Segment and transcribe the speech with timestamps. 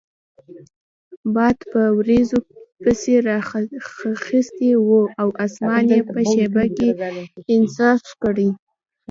[1.33, 2.39] باد په وریځو
[2.83, 6.89] پسې رااخیستی وو او اسمان یې په شیبه کې
[7.75, 8.35] صاف کړ.